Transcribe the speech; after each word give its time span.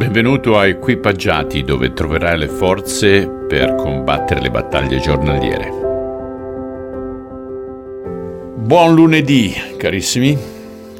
Benvenuto 0.00 0.56
a 0.56 0.66
Equipaggiati 0.66 1.62
dove 1.62 1.92
troverai 1.92 2.38
le 2.38 2.48
forze 2.48 3.28
per 3.28 3.74
combattere 3.74 4.40
le 4.40 4.50
battaglie 4.50 4.98
giornaliere. 4.98 5.68
Buon 8.56 8.94
lunedì 8.94 9.52
carissimi, 9.76 10.34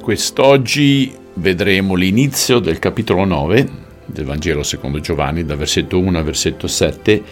quest'oggi 0.03 1.17
vedremo 1.33 1.95
l'inizio 1.95 2.59
del 2.59 2.79
capitolo 2.79 3.25
9 3.25 3.69
del 4.05 4.27
Vangelo 4.27 4.63
secondo 4.63 5.01
Giovanni, 5.01 5.47
dal 5.47 5.57
versetto 5.57 5.99
1 5.99 6.19
al 6.19 6.25
versetto 6.25 6.67
7 6.67 7.23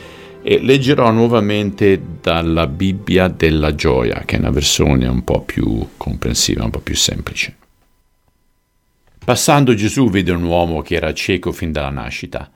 e 0.41 0.61
leggerò 0.63 1.11
nuovamente 1.11 2.01
dalla 2.23 2.67
Bibbia 2.67 3.29
della 3.29 3.75
gioia, 3.75 4.23
che 4.25 4.37
è 4.37 4.39
una 4.39 4.51
versione 4.51 5.07
un 5.07 5.23
po' 5.23 5.43
più 5.43 5.87
comprensiva, 5.99 6.65
un 6.65 6.71
po' 6.71 6.81
più 6.81 6.97
semplice. 6.97 7.58
Passando 9.29 9.75
Gesù 9.75 10.09
vide 10.09 10.33
un 10.33 10.43
uomo 10.43 10.81
che 10.81 10.95
era 10.95 11.13
cieco 11.13 11.53
fin 11.53 11.71
dalla 11.71 11.91
nascita. 11.91 12.51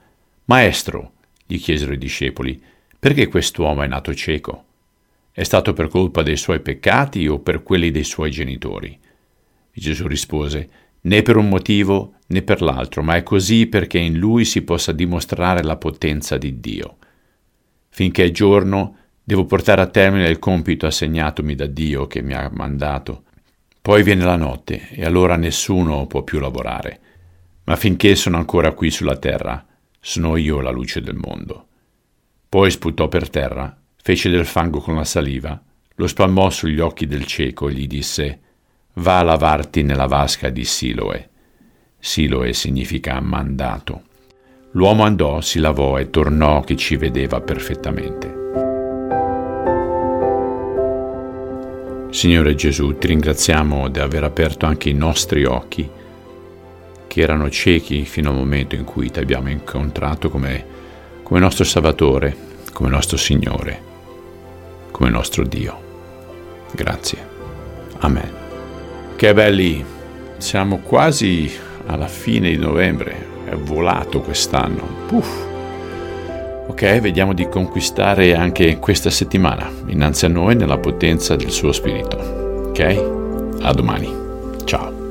Maestro, 0.45 1.11
gli 1.45 1.59
chiesero 1.59 1.93
i 1.93 1.99
discepoli, 1.99 2.59
perché 2.97 3.27
quest'uomo 3.27 3.83
è 3.83 3.87
nato 3.87 4.11
cieco? 4.15 4.63
È 5.31 5.43
stato 5.43 5.73
per 5.73 5.87
colpa 5.87 6.23
dei 6.23 6.35
suoi 6.35 6.61
peccati 6.61 7.27
o 7.27 7.37
per 7.37 7.61
quelli 7.61 7.91
dei 7.91 8.03
suoi 8.03 8.31
genitori? 8.31 8.97
Gesù 9.71 10.07
rispose, 10.07 10.69
né 11.01 11.21
per 11.21 11.37
un 11.37 11.47
motivo 11.47 12.15
né 12.29 12.41
per 12.41 12.63
l'altro, 12.63 13.03
ma 13.03 13.17
è 13.17 13.21
così 13.21 13.67
perché 13.67 13.99
in 13.99 14.17
lui 14.17 14.43
si 14.43 14.63
possa 14.63 14.93
dimostrare 14.93 15.61
la 15.61 15.77
potenza 15.77 16.39
di 16.39 16.59
Dio. 16.59 16.97
Finché 17.89 18.25
è 18.25 18.31
giorno, 18.31 18.97
devo 19.23 19.45
portare 19.45 19.81
a 19.81 19.85
termine 19.85 20.27
il 20.27 20.39
compito 20.39 20.87
assegnatomi 20.87 21.53
da 21.53 21.67
Dio 21.67 22.07
che 22.07 22.23
mi 22.23 22.33
ha 22.33 22.49
mandato 22.51 23.25
poi 23.83 24.01
viene 24.01 24.23
la 24.23 24.37
notte 24.37 24.87
e 24.91 25.03
allora 25.03 25.35
nessuno 25.35 26.07
può 26.07 26.21
più 26.21 26.39
lavorare. 26.39 26.99
Ma 27.65 27.75
finché 27.75 28.15
sono 28.15 28.37
ancora 28.37 28.71
qui 28.71 28.89
sulla 28.89 29.17
terra, 29.17 29.65
sono 29.99 30.37
io 30.37 30.61
la 30.61 30.71
luce 30.71 31.01
del 31.01 31.15
mondo. 31.15 31.67
Poi 32.47 32.71
sputò 32.71 33.09
per 33.09 33.29
terra, 33.29 33.77
fece 34.01 34.29
del 34.29 34.45
fango 34.45 34.79
con 34.79 34.95
la 34.95 35.03
saliva, 35.03 35.61
lo 35.95 36.07
spalmò 36.07 36.49
sugli 36.49 36.79
occhi 36.79 37.07
del 37.07 37.25
cieco 37.25 37.67
e 37.67 37.73
gli 37.73 37.87
disse 37.87 38.39
Va 38.93 39.19
a 39.19 39.23
lavarti 39.23 39.83
nella 39.83 40.07
vasca 40.07 40.47
di 40.47 40.63
Siloe. 40.63 41.29
Siloe 41.99 42.53
significa 42.53 43.19
mandato. 43.19 44.03
L'uomo 44.71 45.03
andò, 45.03 45.41
si 45.41 45.59
lavò 45.59 45.99
e 45.99 46.09
tornò 46.09 46.61
che 46.61 46.77
ci 46.77 46.95
vedeva 46.95 47.41
perfettamente. 47.41 48.42
Signore 52.13 52.53
Gesù, 52.53 52.95
ti 52.99 53.07
ringraziamo 53.07 53.89
di 53.89 53.97
aver 53.97 54.23
aperto 54.23 54.67
anche 54.67 54.87
i 54.87 54.93
nostri 54.93 55.45
occhi, 55.45 55.89
che 57.07 57.21
erano 57.21 57.49
ciechi 57.49 58.05
fino 58.05 58.29
al 58.29 58.35
momento 58.35 58.75
in 58.75 58.83
cui 58.83 59.09
ti 59.09 59.17
abbiamo 59.17 59.49
incontrato 59.49 60.29
come, 60.29 60.63
come 61.23 61.39
nostro 61.39 61.63
Salvatore, 61.63 62.35
come 62.71 62.89
nostro 62.89 63.17
Signore, 63.17 63.81
come 64.91 65.09
nostro 65.09 65.43
Dio. 65.43 65.81
Grazie. 66.71 67.27
Amen. 67.97 68.31
Che 69.15 69.33
belli, 69.33 69.83
siamo 70.37 70.77
quasi 70.77 71.51
alla 71.87 72.07
fine 72.07 72.51
di 72.51 72.57
novembre, 72.57 73.25
è 73.45 73.55
volato 73.55 74.21
quest'anno. 74.21 74.87
Puff. 75.07 75.52
Ok, 76.65 76.99
vediamo 76.99 77.33
di 77.33 77.47
conquistare 77.49 78.35
anche 78.35 78.79
questa 78.79 79.09
settimana, 79.09 79.69
innanzi 79.87 80.25
a 80.25 80.29
noi 80.29 80.55
nella 80.55 80.77
potenza 80.77 81.35
del 81.35 81.51
suo 81.51 81.71
spirito. 81.71 82.17
Ok? 82.69 83.59
A 83.61 83.73
domani. 83.73 85.02